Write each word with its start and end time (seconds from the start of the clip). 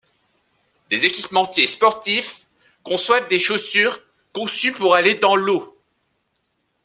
Des 0.89 1.05
équipementiers 1.05 1.67
sportifs 1.67 2.47
conçoivent 2.81 3.27
des 3.27 3.37
chaussures 3.37 3.99
conçues 4.33 4.73
pour 4.73 4.95
aller 4.95 5.13
dans 5.13 5.35
l’eau. 5.35 5.77